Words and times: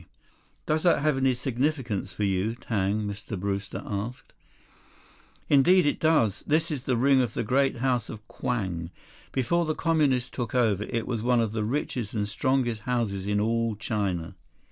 '""Does 0.65 0.81
that 0.81 1.03
have 1.03 1.17
any 1.17 1.35
significance 1.35 2.11
for 2.11 2.23
you, 2.23 2.55
Tang?" 2.55 3.03
Mr. 3.03 3.39
Brewster 3.39 3.83
asked. 3.85 4.33
"Indeed 5.47 5.85
it 5.85 5.99
does. 5.99 6.43
This 6.47 6.71
is 6.71 6.81
the 6.81 6.97
ring 6.97 7.21
of 7.21 7.35
the 7.35 7.43
great 7.43 7.77
House 7.77 8.09
of 8.09 8.27
Kwang. 8.27 8.89
Before 9.31 9.63
the 9.63 9.75
Communists 9.75 10.31
took 10.31 10.55
over, 10.55 10.85
it 10.85 11.05
was 11.05 11.21
one 11.21 11.39
of 11.39 11.51
the 11.51 11.63
richest 11.63 12.15
and 12.15 12.27
strongest 12.27 12.81
houses 12.81 13.27
in 13.27 13.39
all 13.39 13.75
China. 13.75 14.33